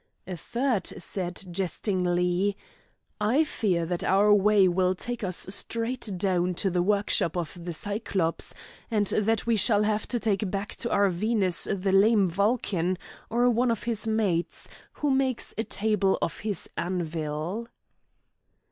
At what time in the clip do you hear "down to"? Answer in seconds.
6.17-6.71